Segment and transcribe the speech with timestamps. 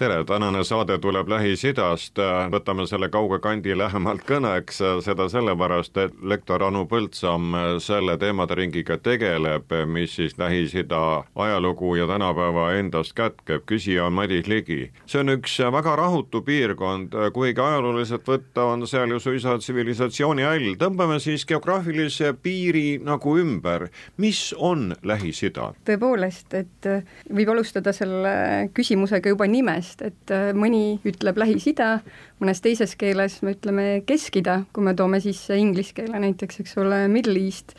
[0.00, 2.16] tere, tänane saade tuleb Lähis-Idast,
[2.52, 7.52] võtame selle kauge kandi lähemalt kõneks, seda sellepärast, et lektor Anu Põldsam
[7.84, 11.00] selle teemade ringiga tegeleb, mis siis Lähis-Ida
[11.44, 14.90] ajalugu ja tänapäeva endast kätkeb, küsija on Madis Ligi.
[15.04, 20.78] see on üks väga rahutu piirkond, kuigi ajalooliselt võtta on seal ju suisa tsivilisatsiooni häll,
[20.80, 25.74] tõmbame siis geograafilise piiri nagu ümber, mis on Lähis-Ida?
[25.84, 26.90] tõepoolest, et
[27.28, 32.00] võib alustada selle küsimusega juba nimest, sellest, et äh, mõni ütleb Lähis-Ida,
[32.40, 37.08] mõnes teises keeles me ütleme Kesk-Ida, kui me toome sisse inglise keele näiteks, eks ole,
[37.08, 37.74] Middle East,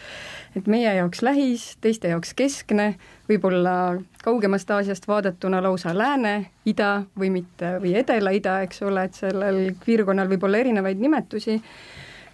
[0.55, 2.95] et meie jaoks lähis, teiste jaoks keskne,
[3.29, 9.73] võib-olla kaugemast Aasiast vaadatuna lausa lääne, ida või mitte, või edela-ida, eks ole, et sellel
[9.85, 11.59] piirkonnal võib olla erinevaid nimetusi,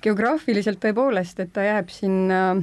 [0.02, 2.58] geograafiliselt tõepoolest, et ta jääb sinna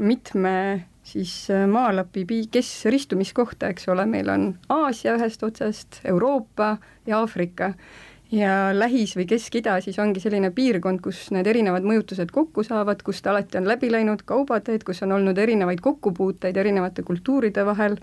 [0.00, 7.20] mitme siis äh, maalapi kes ristumiskohta, eks ole, meil on Aasia ühest otsast, Euroopa ja
[7.20, 7.74] Aafrika.
[8.30, 13.26] Ja Lähis- või Kesk-Ida siis ongi selline piirkond, kus need erinevad mõjutused kokku saavad, kust
[13.26, 17.98] alati on läbi läinud kaubateed, kus on olnud erinevaid kokkupuuteid erinevate kultuuride vahel,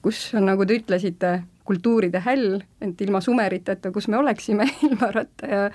[0.00, 1.34] kus on, nagu te ütlesite,
[1.68, 5.66] kultuuride häll, et ilma sumeriteta, kus me oleksime ilma ratta ja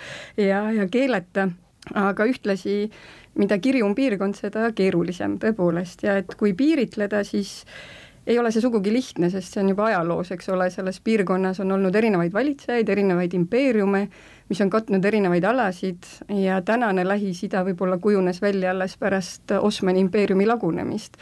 [0.41, 1.52] ja, ja keeleta,
[1.93, 2.87] aga ühtlasi
[3.39, 6.06] mida kirjum piirkond, seda keerulisem tõepoolest.
[6.06, 7.62] Ja et kui piiritleda, siis
[8.28, 11.73] ei ole see sugugi lihtne, sest see on juba ajaloos, eks ole, selles piirkonnas on
[11.76, 14.04] olnud erinevaid valitsejaid, erinevaid impeeriume,
[14.50, 16.08] mis on katnud erinevaid alasid.
[16.39, 21.17] Ja tänane Lähis-Ida võib-olla kujunes välja alles pärast Osmani impeeriumi lagunemist.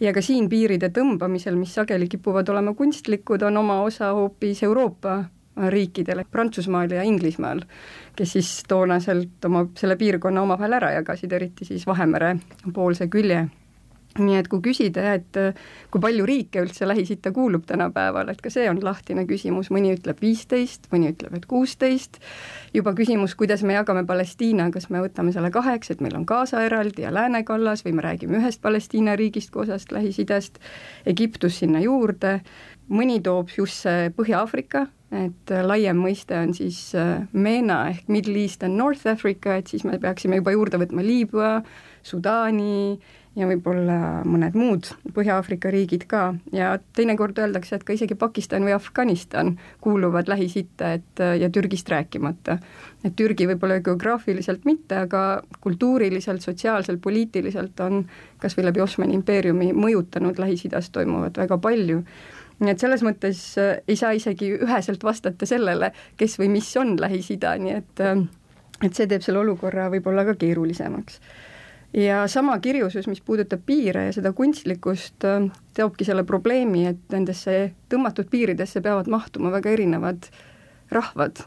[0.00, 5.24] ja ka siin piiride tõmbamisel, mis sageli kipuvad olema kunstlikud, on oma osa hoopis Euroopa
[5.56, 7.60] riikidele, Prantsusmaal ja Inglismaal,
[8.16, 12.36] kes siis toonaselt oma, selle piirkonna omavahel ära jagasid, eriti siis Vahemere
[12.74, 13.44] poolse külje.
[14.14, 15.36] Nii et kui küsida, et
[15.90, 20.20] kui palju riike üldse Lähis-Itta kuulub tänapäeval, et ka see on lahtine küsimus, mõni ütleb
[20.22, 22.20] viisteist, mõni ütleb, et kuusteist,
[22.70, 26.62] juba küsimus, kuidas me jagame Palestiina, kas me võtame selle kaheks, et meil on Gaza
[26.62, 30.62] eraldi ja Lääne kallas või me räägime ühest Palestiina riigist kui osast Lähis-Idast,
[31.10, 32.36] Egiptus sinna juurde,
[32.94, 38.40] mõni toob just see Põhja-Aafrika, et äh, laiem mõiste on siis äh, MENA ehk Middle
[38.42, 41.58] East and North Africa, et siis me peaksime juba juurde võtma Liibüa,
[42.04, 42.98] Sudaani
[43.34, 43.96] ja võib-olla
[44.28, 49.54] mõned muud Põhja-Aafrika riigid ka ja teinekord öeldakse, et ka isegi Pakistan või Afganistan
[49.84, 52.58] kuuluvad Lähis-Itta, et äh, ja Türgist rääkimata.
[53.04, 58.06] et Türgi võib-olla geograafiliselt mitte, aga kultuuriliselt, sotsiaalselt, poliitiliselt on
[58.38, 62.02] kas või läbi Osmani impeeriumi mõjutanud Lähis-Idas toimuvat väga palju
[62.60, 66.94] nii et selles mõttes äh, ei saa isegi üheselt vastata sellele, kes või mis on
[67.00, 68.24] Lähis-Ida, nii et äh,
[68.82, 71.20] et see teeb selle olukorra võib-olla ka keerulisemaks.
[71.94, 77.72] ja sama kirjusus, mis puudutab piire ja seda kunstlikkust, äh, toobki selle probleemi, et nendesse
[77.88, 80.30] tõmmatud piiridesse peavad mahtuma väga erinevad
[80.90, 81.46] rahvad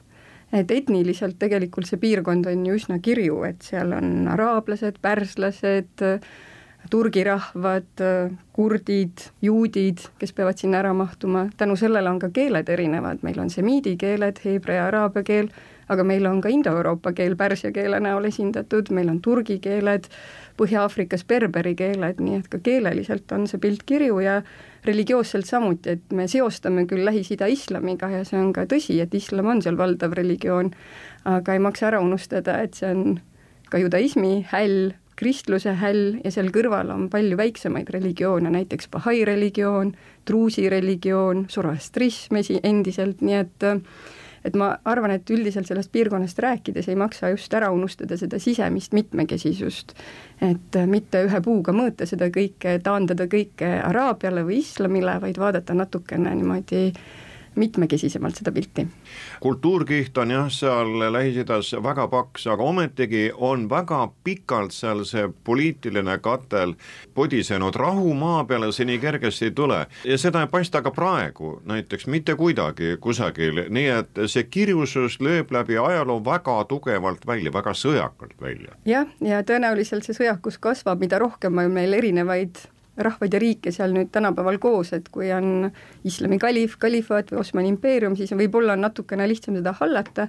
[0.56, 6.06] et etniliselt tegelikult see piirkond on ju üsna kirju, et seal on araablased, pärslased,
[6.90, 8.04] turgirahvad,
[8.54, 13.50] kurdid, juudid, kes peavad sinna ära mahtuma, tänu sellele on ka keeled erinevad, meil on
[13.54, 15.50] semiidi keeled, heebrea araabia keel,
[15.88, 20.10] aga meil on ka indoeuroopa keel pärsia keele näol esindatud, meil on turgi keeled,
[20.58, 24.40] Põhja-Aafrikas berberi keeled, nii et ka keeleliselt on see pilt kirju ja
[24.88, 29.52] religioosselt samuti, et me seostame küll Lähis-Ida islamiga ja see on ka tõsi, et islam
[29.54, 30.72] on seal valdav religioon,
[31.30, 33.20] aga ei maksa ära unustada, et see on
[33.70, 39.96] ka judaismi häll, kristluse häll ja seal kõrval on palju väiksemaid religioone, näiteks Bahai religioon,
[40.28, 43.68] Druusi religioon, Zoroastrism esi-, endiselt, nii et
[44.48, 48.94] et ma arvan, et üldiselt sellest piirkonnast rääkides ei maksa just ära unustada seda sisemist
[48.96, 49.94] mitmekesisust.
[50.42, 56.36] et mitte ühe puuga mõõta seda kõike, taandada kõike Araabiale või islamile, vaid vaadata natukene
[56.36, 56.94] niimoodi
[57.58, 58.88] mitmekesisemalt seda pilti.
[59.42, 66.18] kultuurkiht on jah, seal Lähis-Idas väga paks, aga ometigi on väga pikalt seal see poliitiline
[66.22, 66.74] katel
[67.14, 71.58] podisenud, rahu maa peale see nii kergesti ei tule ja seda ei paista ka praegu
[71.66, 77.74] näiteks mitte kuidagi kusagil, nii et see kirjusus lööb läbi ajaloo väga tugevalt välja, väga
[77.74, 78.76] sõjakalt välja.
[78.86, 82.60] jah, ja tõenäoliselt see sõjakus kasvab, mida rohkem on meil erinevaid
[82.98, 85.70] rahvaid ja riike seal nüüd tänapäeval koos, et kui on
[86.08, 90.28] islami kalif, kalifaat või Osmani impeerium, siis võib-olla on natukene lihtsam seda hallata,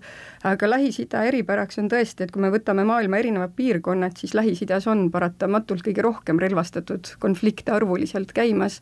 [0.48, 5.08] aga Lähis-Ida eripäraks on tõesti, et kui me võtame maailma erinevad piirkonnad, siis Lähis-Idas on
[5.14, 8.80] paratamatult kõige rohkem relvastatud konflikte arvuliselt käimas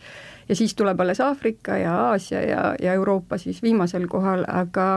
[0.49, 4.97] ja siis tuleb alles Aafrika ja Aasia ja, ja Euroopa siis viimasel kohal, aga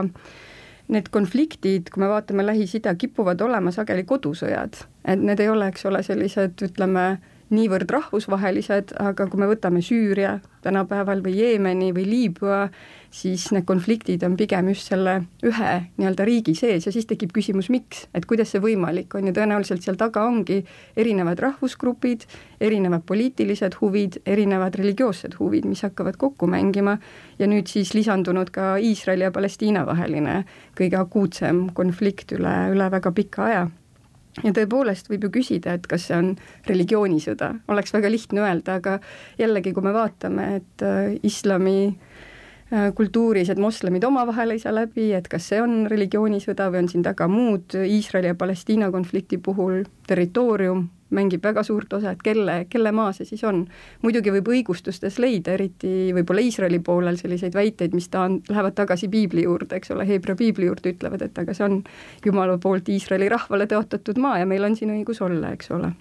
[0.90, 5.86] need konfliktid, kui me vaatame Lähis-Ida, kipuvad olema sageli kodusõjad, et need ei ole, eks
[5.86, 7.04] ole, sellised ütleme,
[7.50, 12.68] niivõrd rahvusvahelised, aga kui me võtame Süüria tänapäeval või Jeemeni või Liibüa,
[13.10, 15.16] siis need konfliktid on pigem just selle
[15.46, 19.26] ühe nii-öelda riigi sees ja siis tekib küsimus, miks, et kuidas see võimalik on?
[19.26, 20.60] Ja tõenäoliselt seal taga ongi
[21.00, 22.28] erinevad rahvusgrupid,
[22.60, 26.98] erinevad poliitilised huvid, erinevad religioossed huvid, mis hakkavad kokku mängima.
[27.40, 30.44] Ja nüüd siis lisandunud ka Iisraeli ja Palestiina vaheline
[30.78, 33.68] kõige akuutsem konflikt üle, üle väga pika aja
[34.44, 36.30] ja tõepoolest võib ju küsida, et kas see on
[36.68, 38.98] religioonisõda, oleks väga lihtne öelda, aga
[39.40, 45.10] jällegi, kui me vaatame, et äh, islami äh, kultuuris, et moslemid omavahel ei saa läbi,
[45.16, 49.84] et kas see on religioonisõda või on siin taga muud, Iisraeli ja Palestiina konflikti puhul
[50.08, 53.64] territoorium, mängib väga suurt osa, et kelle, kelle maa see siis on.
[54.02, 59.10] muidugi võib õigustustes leida, eriti võib-olla Iisraeli poolel selliseid väiteid, mis ta on, lähevad tagasi
[59.12, 61.82] piibli juurde, eks ole, Heebra piibli juurde, ütlevad, et aga see on
[62.26, 65.92] Jumala poolt Iisraeli rahvale tõotatud maa ja meil on siin õigus olla, eks ole.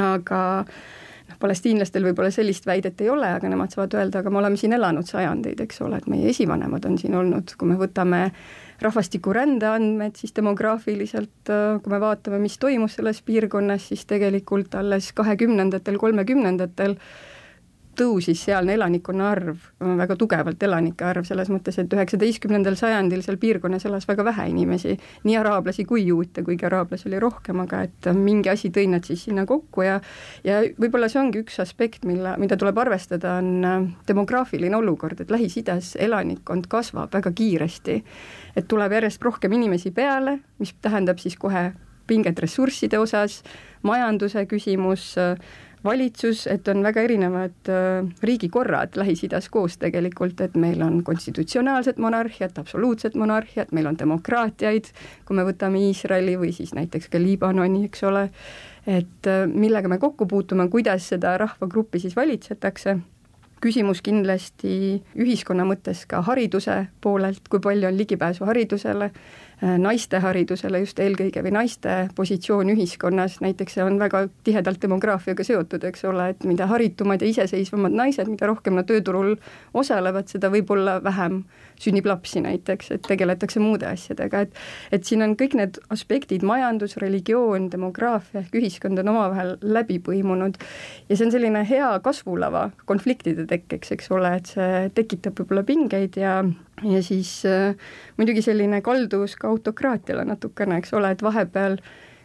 [0.00, 4.60] aga noh, palestiinlastel võib-olla sellist väidet ei ole, aga nemad saavad öelda, aga me oleme
[4.60, 8.26] siin elanud sajandeid, eks ole, et meie esivanemad on siin olnud, kui me võtame
[8.82, 15.12] rahvastikurände andmed, siis demograafiliselt, äh, kui me vaatame, mis toimus selles piirkonnas, siis tegelikult alles
[15.16, 16.98] kahekümnendatel, kolmekümnendatel
[17.98, 23.86] tõusis sealne elanikkonna arv, väga tugevalt elanike arv, selles mõttes, et üheksateistkümnendal sajandil seal piirkonnas
[23.88, 28.52] elas väga vähe inimesi, nii araablasi kui juute, kuigi araablasi oli rohkem, aga et mingi
[28.52, 30.00] asi tõi nad siis sinna kokku ja
[30.44, 35.32] ja võib-olla see ongi üks aspekt, mille, mida tuleb arvestada, on äh, demograafiline olukord, et
[35.32, 38.02] Lähis-Idas elanikkond kasvab väga kiiresti.
[38.56, 41.72] et tuleb järjest rohkem inimesi peale, mis tähendab siis kohe
[42.06, 43.42] pinget ressursside osas,
[43.82, 45.14] majanduse küsimus,
[45.84, 52.58] valitsus, et on väga erinevad äh, riigikorrad Lähis-Idas koos tegelikult, et meil on konstitutsionaalset monarhiat,
[52.58, 54.90] absoluutset monarhiat, meil on demokraatiaid,
[55.26, 58.28] kui me võtame Iisraeli või siis näiteks ka Liibanoni, eks ole,
[58.86, 62.98] et äh, millega me kokku puutume, kuidas seda rahvagruppi siis valitsetakse.
[63.64, 69.08] Küsimus kindlasti ühiskonna mõttes ka hariduse poolelt, kui palju on ligipääsu haridusele,
[69.62, 75.84] naiste haridusele just eelkõige või naiste positsioon ühiskonnas, näiteks see on väga tihedalt demograafiaga seotud,
[75.88, 79.34] eks ole, et mida haritumad ja iseseisvamad naised, mida rohkem nad tööturul
[79.74, 81.42] osalevad, seda võib-olla vähem
[81.80, 84.62] sünnib lapsi näiteks, et tegeletakse muude asjadega, et
[84.92, 90.58] et siin on kõik need aspektid, majandus, religioon, demograafia ehk ühiskond on omavahel läbi põimunud
[91.08, 96.18] ja see on selline hea kasvulava konfliktide tekkeks, eks ole, et see tekitab võib-olla pingeid
[96.20, 96.40] ja
[96.82, 97.76] ja siis äh,
[98.16, 101.78] muidugi selline kalduvus ka autokraatiale natukene, eks ole, et vahepeal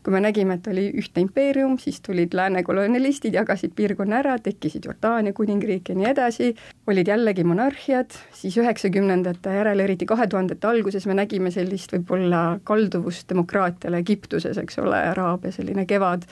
[0.04, 4.88] kui me nägime, et oli ühtne impeerium, siis tulid lääne kolonialistid, jagasid piirkonna ära, tekkisid
[4.88, 6.54] Jordaania kuningriik ja nii edasi,
[6.88, 13.28] olid jällegi monarhiad, siis üheksakümnendate järel, eriti kahe tuhandete alguses me nägime sellist võib-olla kalduvust
[13.30, 16.26] demokraatiale Egiptuses, eks ole, Araabia selline kevad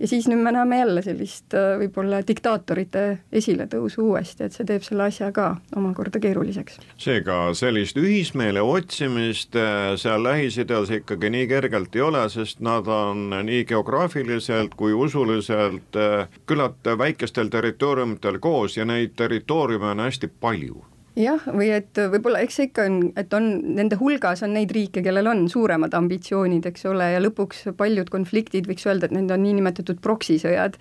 [0.00, 4.84] ja siis nüüd me näeme jälle sellist äh, võib-olla diktaatorite esiletõusu uuesti, et see teeb
[4.86, 6.78] selle asja ka omakorda keeruliseks.
[7.00, 13.30] seega sellist ühismeele otsimist äh, seal Lähis-Idas ikkagi nii kergelt ei ole, sest nad on
[13.48, 20.84] nii geograafiliselt kui usuliselt äh, küllalt väikestel territooriumitel koos ja neid territooriume on hästi palju
[21.18, 23.48] jah, või et võib-olla eks see ikka on, et on,
[23.78, 28.68] nende hulgas on neid riike, kellel on suuremad ambitsioonid, eks ole, ja lõpuks paljud konfliktid,
[28.70, 30.78] võiks öelda, et need on niinimetatud proksisõjad,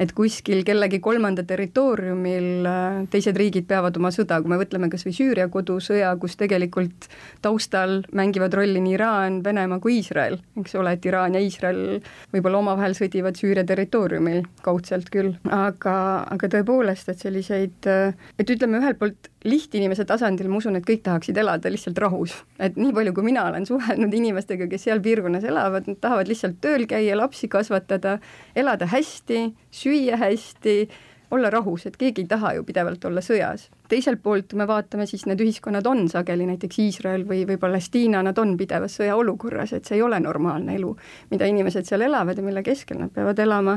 [0.00, 5.04] et kuskil kellegi kolmanda territooriumil äh, teised riigid peavad oma sõda, kui me mõtleme kas
[5.06, 7.08] või Süüria kodusõja, kus tegelikult
[7.44, 12.00] taustal mängivad rolli nii Iraan, Venemaa kui Iisrael, eks ole, et Iraan ja Iisrael
[12.32, 15.96] võib-olla omavahel sõdivad Süüria territooriumil, kaudselt küll, aga,
[16.32, 21.04] aga tõepoolest, et selliseid, äh, et ütleme, ühelt poolt lihtinimese tasandil ma usun, et kõik
[21.04, 25.46] tahaksid elada lihtsalt rahus, et nii palju, kui mina olen suhelnud inimestega, kes seal piirkonnas
[25.48, 28.18] elavad, nad tahavad lihtsalt tööl käia, lapsi kasvatada,
[28.58, 29.46] elada hästi,
[29.90, 30.88] süüa hästi,
[31.30, 33.68] olla rahus, et keegi ei taha ju pidevalt olla sõjas.
[33.90, 38.22] Teiselt poolt, kui me vaatame, siis need ühiskonnad on sageli, näiteks Iisrael või, või Palestiina,
[38.26, 40.92] nad on pidevas sõjaolukorras, et see ei ole normaalne elu,
[41.32, 43.76] mida inimesed seal elavad ja mille keskel nad peavad elama,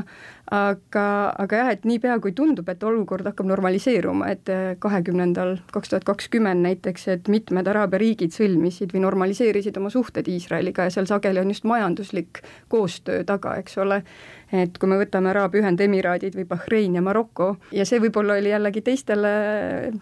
[0.54, 1.06] aga,
[1.44, 6.64] aga jah, et niipea, kui tundub, et olukord hakkab normaliseeruma, et kahekümnendal, kaks tuhat kakskümmend
[6.64, 11.52] näiteks, et mitmed araabia riigid sõlmisid või normaliseerisid oma suhted Iisraeliga ja seal sageli on
[11.52, 12.42] just majanduslik
[12.72, 14.02] koostöö taga, eks ole,
[14.54, 18.84] et kui me võtame Araabia Ühendemiraadid või Bahrein ja Maroko ja see võib-olla oli jällegi
[18.84, 19.32] teistele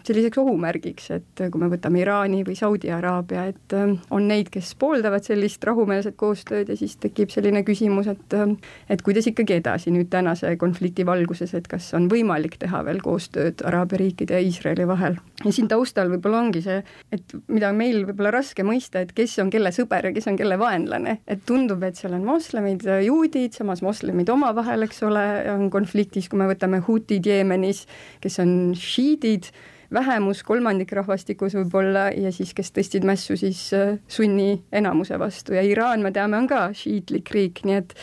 [0.07, 4.75] selliseks ohumärgiks, et kui me võtame Iraani või Saudi Araabia, et äh, on neid, kes
[4.79, 8.55] pooldavad sellist rahumeelset koostööd ja siis tekib selline küsimus, et äh,
[8.93, 13.65] et kuidas ikkagi edasi nüüd tänase konflikti valguses, et kas on võimalik teha veel koostööd
[13.67, 15.19] Araabia riikide ja Iisraeli vahel.
[15.45, 16.83] ja siin taustal võib-olla ongi see,
[17.13, 20.59] et mida meil võib-olla raske mõista, et kes on kelle sõber ja kes on kelle
[20.61, 25.69] vaenlane, et tundub, et seal on moslemid, juudid, samas moslemid oma omavahel, eks ole, on
[25.73, 27.87] konfliktis, kui me võtame hutid Jeemenis,
[28.23, 29.51] kes on šiidid,
[29.95, 35.57] vähemus kolmandik rahvastikus võib-olla ja siis, kes tõstsid mässu siis äh, sunni enamuse vastu.
[35.57, 37.97] Ja Iraan, me teame, on ka šiitlik riik, nii et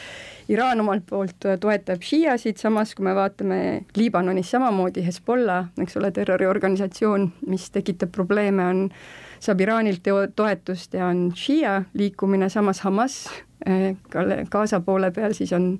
[0.50, 3.62] Iraan omalt poolt äh, toetab šiiasid, samas kui me vaatame
[3.98, 8.86] Liibanonis samamoodi Hezbollah, eks ole, terroriorganisatsioon, mis tekitab probleeme, on,
[9.40, 13.22] saab Iraanilt toetust ja on šiia liikumine, samas Hamas
[13.68, 13.96] äh,
[14.52, 15.78] Gaza poole peal siis on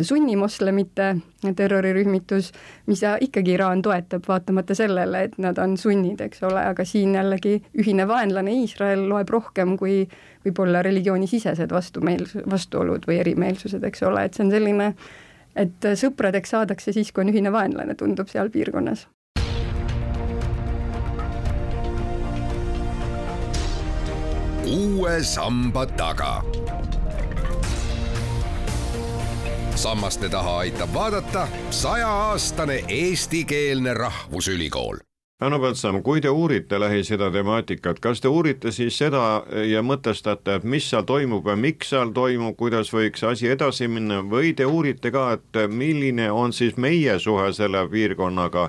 [0.00, 1.16] sunnimoslemite
[1.56, 2.52] terrorirühmitus,
[2.86, 7.56] mida ikkagi Iraan toetab, vaatamata sellele, et nad on sunnid, eks ole, aga siin jällegi
[7.82, 10.02] ühine vaenlane Iisrael loeb rohkem kui
[10.46, 14.92] võib-olla religioonisisesedvastumeels-, vastuolud või erimeelsused, eks ole, et see on selline,
[15.58, 19.08] et sõpradeks saadakse siis, kui on ühine vaenlane, tundub seal piirkonnas.
[24.72, 26.42] Uue samba taga.
[29.74, 34.96] Sammaste taha aitab vaadata sajaaastane eestikeelne rahvusülikool.
[35.42, 40.64] Hanno Põldsam, kui te uurite Lähis-Ida temaatikat, kas te uurite siis seda ja mõtestate, et
[40.64, 45.10] mis seal toimub ja miks seal toimub, kuidas võiks asi edasi minna või te uurite
[45.10, 48.68] ka, et milline on siis meie suhe selle piirkonnaga,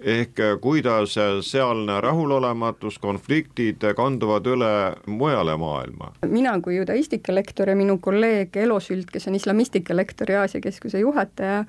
[0.00, 4.72] ehk äh, kuidas äh, sealne rahulolematus, konfliktid kanduvad üle
[5.06, 6.12] mujale maailma?
[6.26, 10.60] mina kui judaistika lektor ja minu kolleeg Elo Sült, kes on islamistika lektor ja Aasia
[10.60, 11.64] Keskuse juhataja,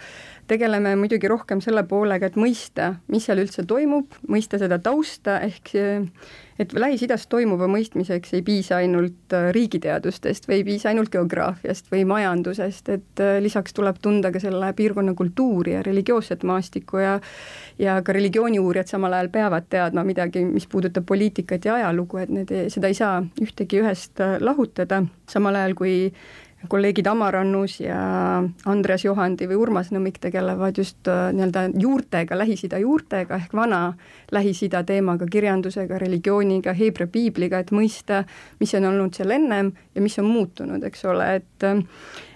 [0.48, 5.76] tegeleme muidugi rohkem selle poolega, et mõista, mis seal üldse toimub, mõista seda tausta, ehk
[6.62, 12.04] et Lähis-Idas toimuva mõistmiseks ei piisa ainult äh, riigiteadustest või ei piisa ainult geograafiast või
[12.10, 17.18] majandusest, et äh, lisaks tuleb tunda ka selle piirkonna kultuuri ja religioosset maastikku ja
[17.82, 22.54] ja ka religiooniuurijad samal ajal peavad teadma midagi, mis puudutab poliitikat ja ajalugu, et need,
[22.70, 25.96] seda ei saa ühtegi ühest äh, lahutada, samal ajal kui
[26.68, 28.00] kolleegid Amarannus ja
[28.66, 33.82] Andreas Johandi või Urmas Nõmmik tegelevad just äh, nii-öelda juurtega, Lähis-Ida juurtega ehk vana
[34.32, 38.24] Lähis-Ida teemaga, kirjandusega, religiooniga, Heebrea piibliga, et mõista,
[38.60, 41.72] mis on olnud seal ennem ja mis on muutunud, eks ole, et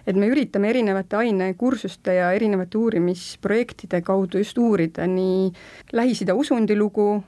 [0.06, 5.50] et me üritame erinevate ainekursuste ja erinevate uurimisprojektide kaudu just uurida nii
[5.98, 7.24] Lähis-Ida usundilugu,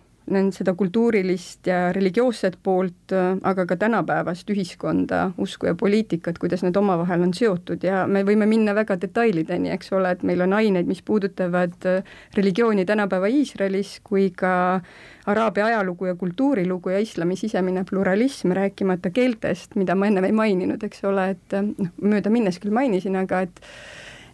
[0.52, 7.24] seda kultuurilist ja religioosset poolt, aga ka tänapäevast ühiskonda, usku ja poliitikat, kuidas need omavahel
[7.24, 7.84] on seotud.
[7.84, 11.78] Ja me võime minna väga detailideni, eks ole, et meil on aineid, mis puudutavad
[12.36, 14.82] religiooni tänapäeva Iisraelis kui ka
[15.28, 20.84] araabia ajalugu ja kultuurilugu ja islami sisemine pluralism, rääkimata keeltest, mida ma ennem ei maininud,
[20.84, 23.64] eks ole, et noh, mööda minnes küll mainisin, aga et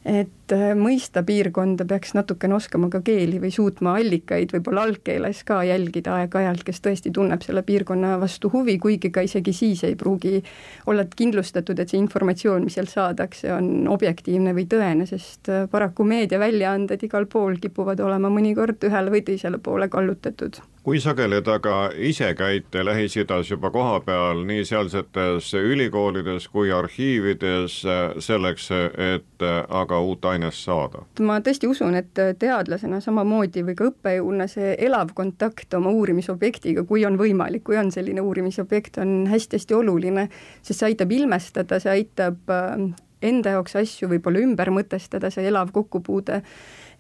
[0.04, 5.62] et äh, mõista piirkonda peaks natukene oskama ka keeli või suutma allikaid võib-olla algkeeles ka
[5.64, 10.42] jälgida aeg-ajalt, kes tõesti tunneb selle piirkonna vastu huvi, kuigi ka isegi siis ei pruugi
[10.92, 16.04] olla kindlustatud, et see informatsioon, mis sealt saadakse, on objektiivne või tõene, sest äh, paraku
[16.10, 20.60] meediaväljaanded igal pool kipuvad olema mõnikord ühele või teisele poole kallutatud.
[20.84, 27.78] Kui sageli te aga ise käite Lähis-Idas juba kohapeal nii sealsetes ülikoolides kui arhiivides
[28.26, 28.68] selleks,
[29.16, 31.04] et aga uut ainest saada?
[31.26, 37.06] ma tõesti usun, et teadlasena samamoodi või ka õppejõuna see elav kontakt oma uurimisobjektiga, kui
[37.08, 40.28] on võimalik, kui on selline uurimisobjekt, on hästi-hästi oluline,
[40.62, 42.88] sest see aitab ilmestada, see aitab äh,
[43.24, 46.42] enda jaoks asju võib-olla ümber mõtestada, see elav kokkupuude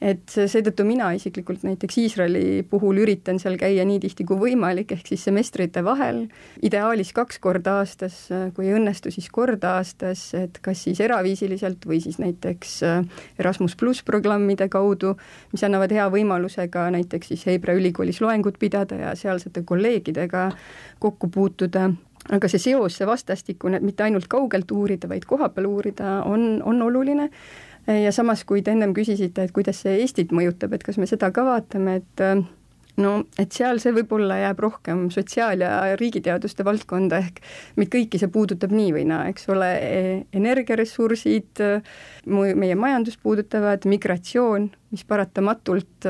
[0.04, 5.08] et seetõttu mina isiklikult näiteks Iisraeli puhul üritan seal käia nii tihti kui võimalik, ehk
[5.08, 6.26] siis semestrite vahel,
[6.66, 8.18] ideaalis kaks korda aastas,
[8.56, 13.02] kui ei õnnestu, siis kord aastas, et kas siis eraviisiliselt või siis näiteks äh,
[13.40, 15.16] Erasmus pluss programmide kaudu,
[15.56, 20.50] mis annavad hea võimaluse ka näiteks siis Hebra ülikoolis loengut pidada ja sealsete kolleegidega
[21.00, 21.92] kokku puutuda.
[22.32, 27.26] Aga see seos, see vastastikune, mitte ainult kaugelt uurida, vaid kohapeal uurida, on, on oluline
[27.88, 31.32] ja samas, kui te ennem küsisite, et kuidas see Eestit mõjutab, et kas me seda
[31.36, 32.24] ka vaatame, et
[33.02, 37.42] no et seal see võib-olla jääb rohkem sotsiaal- ja riigiteaduste valdkonda, ehk
[37.76, 41.64] meid kõiki see puudutab nii või naa, eks ole, e-, energiaressursid,
[42.26, 46.10] meie majandust puudutavad, migratsioon, mis paratamatult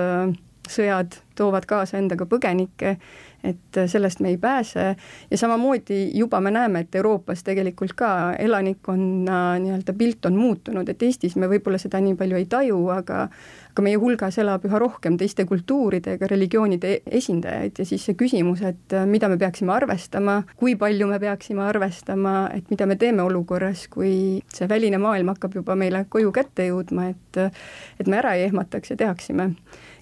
[0.70, 2.98] sõjad toovad kaasa endaga põgenikke,
[3.44, 4.96] et sellest me ei pääse.
[5.32, 11.04] Ja samamoodi juba me näeme, et Euroopas tegelikult ka elanikkonna nii-öelda pilt on muutunud, et
[11.04, 13.28] Eestis me võib-olla seda nii palju ei taju, aga
[13.74, 17.80] aga meie hulgas elab üha rohkem teiste kultuuridega religioonide esindajaid.
[17.82, 22.70] Ja siis see küsimus, et mida me peaksime arvestama, kui palju me peaksime arvestama, et
[22.70, 24.14] mida me teeme olukorras, kui
[24.54, 27.42] see väline maailm hakkab juba meile koju kätte jõudma, et
[28.00, 29.56] et me ära ei ehmataks ja teaksime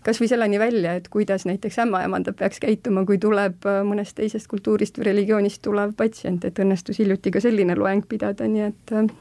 [0.03, 4.50] kas või selleni välja, et kuidas näiteks ämmaemandad peaks käituma, kui tuleb äh, mõnest teisest
[4.51, 9.12] kultuurist või religioonist tulev patsient, et õnnestus hiljuti ka selline loeng pidada, nii et äh,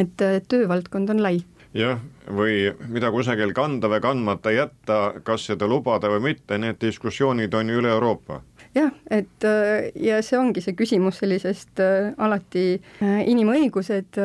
[0.00, 1.42] et töövaldkond on lai.
[1.76, 1.98] Jah,
[2.32, 7.68] või mida kusagil kanda või kandmata jätta, kas seda lubada või mitte, need diskussioonid on
[7.68, 8.40] ju üle Euroopa.
[8.76, 11.82] Jah, et äh, ja see ongi see küsimus sellisest
[12.16, 12.66] alati
[13.02, 14.20] inimõigused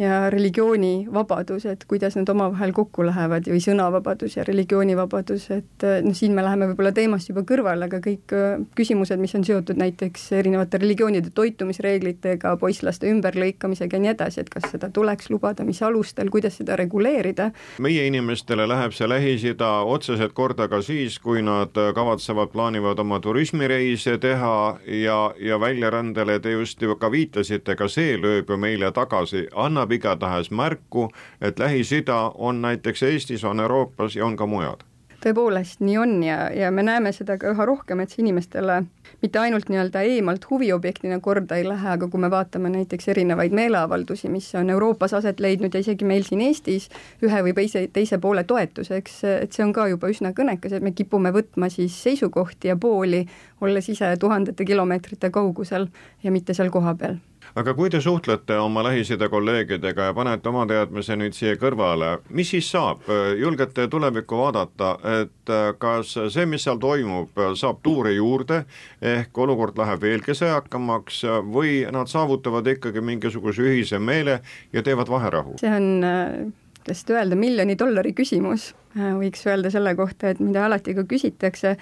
[0.00, 6.32] ja religioonivabadus, et kuidas need omavahel kokku lähevad või sõnavabadus ja religioonivabadus, et noh, siin
[6.36, 10.80] me läheme võib-olla teemast juba kõrvale, aga kõik äh, küsimused, mis on seotud näiteks erinevate
[10.80, 16.56] religioonide toitumisreeglitega, poisslaste ümberlõikamisega ja nii edasi, et kas seda tuleks lubada, mis alustel, kuidas
[16.62, 17.50] seda reguleerida.
[17.78, 24.16] meie inimestele läheb see Lähis-Ida otseselt korda ka siis, kui nad kavatsevad, plaanivad oma turismireise
[24.18, 29.44] teha ja, ja väljarändele te just ju ka viitasite, ka see lööb ju meile tagasi,
[29.52, 34.76] annab annab igatahes märku, et Lähis-Ida on näiteks Eestis, on Euroopas ja on ka mujal.
[35.20, 38.78] Tõepoolest nii on ja, ja me näeme seda ka üha rohkem, et see inimestele
[39.20, 44.30] mitte ainult nii-öelda eemalt huviobjektina korda ei lähe, aga kui me vaatame näiteks erinevaid meeleavaldusi,
[44.32, 46.88] mis on Euroopas aset leidnud ja isegi meil siin Eestis
[47.20, 50.96] ühe või teise, teise poole toetuseks, et see on ka juba üsna kõnekas, et me
[50.96, 53.26] kipume võtma siis seisukohti ja pooli,
[53.60, 55.90] olles ise tuhandete kilomeetrite kaugusel
[56.24, 57.20] ja mitte seal kohapeal
[57.58, 62.52] aga kui te suhtlete oma Lähis-Ida kolleegidega ja panete oma teadmise nüüd siia kõrvale, mis
[62.54, 63.06] siis saab,
[63.38, 64.92] julgete tulevikku vaadata,
[65.22, 68.64] et äh, kas see, mis seal toimub, saab tuure juurde,
[69.02, 74.40] ehk olukord läheb veelgi sõjakamaks või nad saavutavad ikkagi mingisuguse ühise meele
[74.72, 75.58] ja teevad vaherahu?
[75.60, 76.52] see on
[76.88, 81.76] seda öelda, miljoni dollari küsimus, äh, võiks öelda selle kohta, et mida alati ka küsitakse.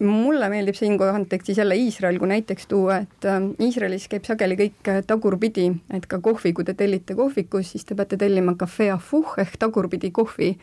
[0.00, 4.88] mulle meeldib siin kontekstis jälle Iisrael kui näiteks tuua, et äh, Iisraelis käib sageli kõik
[4.88, 9.34] äh, tagurpidi, et ka kohvi, kui te tellite kohvikus, siis te peate tellima cafe afuh
[9.38, 10.56] ehk tagurpidi kohvi.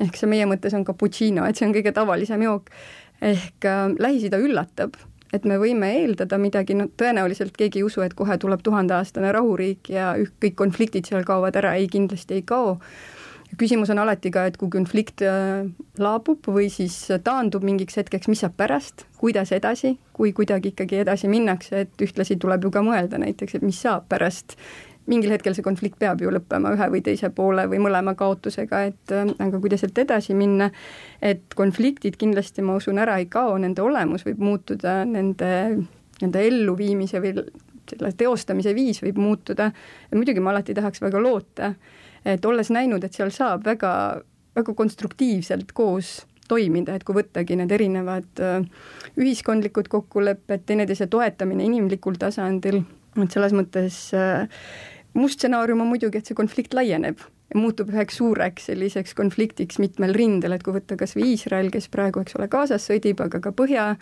[0.00, 2.70] ehk see meie mõttes on cappuccino, et see on kõige tavalisem jook.
[3.20, 4.98] ehk äh, Lähis-Ida üllatab
[5.32, 9.90] et me võime eeldada midagi, no tõenäoliselt keegi ei usu, et kohe tuleb tuhandeaastane rahuriik
[9.92, 12.78] ja kõik konfliktid seal kaovad ära, ei, kindlasti ei kao
[13.56, 15.64] küsimus on alati ka, et kui konflikt äh,
[15.98, 21.30] laabub või siis taandub mingiks hetkeks, mis saab pärast, kuidas edasi, kui kuidagi ikkagi edasi
[21.32, 24.58] minnakse, et ühtlasi tuleb ju ka mõelda näiteks, et mis saab pärast.
[25.08, 29.14] Mingil hetkel see konflikt peab ju lõppema ühe või teise poole või mõlema kaotusega, et
[29.16, 30.68] äh, aga kuidas sealt edasi minna,
[31.24, 35.54] et konfliktid kindlasti, ma usun, ära ei kao, nende olemus võib muutuda, nende
[36.18, 37.32] nende elluviimise või
[37.88, 39.70] selle teostamise viis võib muutuda.
[40.10, 41.72] Ja muidugi ma alati tahaks väga loota,
[42.24, 43.92] et olles näinud, et seal saab väga,
[44.56, 48.62] väga konstruktiivselt koos toimida, et kui võttagi need erinevad äh,
[49.20, 52.82] ühiskondlikud kokkulepped, teineteise toetamine inimlikul tasandil,
[53.18, 54.46] et selles mõttes äh,
[55.18, 60.12] must stsenaarium on muidugi, et see konflikt laieneb ja muutub üheks suureks selliseks konfliktiks mitmel
[60.16, 63.54] rindel, et kui võtta kas või Iisrael, kes praegu, eks ole, Gazas sõdib, aga ka
[63.56, 63.92] Põhja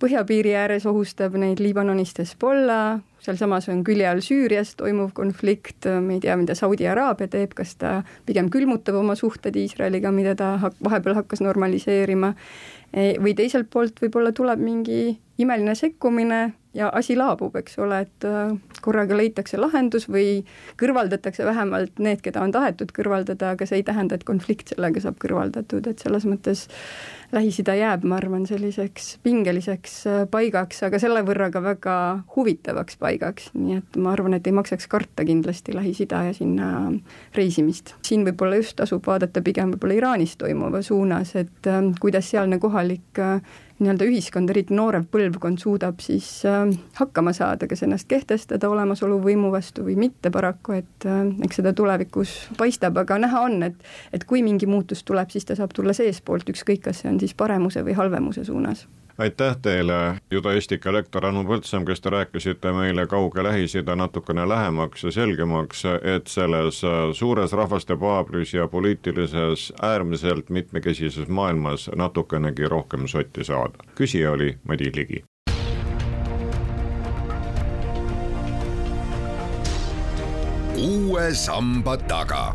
[0.00, 6.22] põhjapiiri ääres ohustab neid Liibanonist Hezbollah, sealsamas on külje all Süürias toimuv konflikt, me ei
[6.24, 10.78] tea, mida Saudi Araabia teeb, kas ta pigem külmutab oma suhted Iisraeliga, mida ta hak-,
[10.84, 12.32] vahepeal hakkas normaliseerima,
[13.20, 16.40] või teiselt poolt võib-olla tuleb mingi imeline sekkumine
[16.74, 20.42] ja asi laabub, eks ole, et äh, korraga leitakse lahendus või
[20.80, 25.18] kõrvaldatakse vähemalt need, keda on tahetud kõrvaldada, aga see ei tähenda, et konflikt sellega saab
[25.22, 26.68] kõrvaldatud, et selles mõttes
[27.34, 31.96] Lähis-Ida jääb, ma arvan, selliseks pingeliseks äh, paigaks, aga selle võrra ka väga
[32.36, 36.68] huvitavaks paigaks, nii et ma arvan, et ei maksaks karta kindlasti Lähis-Ida ja sinna
[37.34, 37.96] reisimist.
[38.06, 43.18] siin võib-olla just tasub vaadata pigem võib-olla Iraanis toimuva suunas, et äh, kuidas sealne kohalik
[43.80, 46.62] nii-öelda ühiskond, eriti noorev põlvkond suudab siis äh,
[47.00, 51.74] hakkama saada, kas ennast kehtestada olemasolu võimu vastu või mitte paraku, et äh, eks seda
[51.76, 55.94] tulevikus paistab, aga näha on, et et kui mingi muutus tuleb, siis ta saab tulla
[55.96, 58.86] seestpoolt, ükskõik, kas see on siis paremuse või halvemuse suunas
[59.18, 65.12] aitäh teile, judaistika lektor Anu Põldsam, kes te rääkisite meile kauge Lähis-Ida natukene lähemaks ja
[65.12, 73.84] selgemaks, et selles suures rahvaste paabris ja poliitilises äärmiselt mitmekesises maailmas natukenegi rohkem sotti saada.
[73.94, 75.24] küsija oli Madis Ligi.
[80.80, 82.54] uue samba taga.